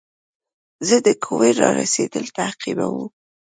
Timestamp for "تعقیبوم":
2.37-3.09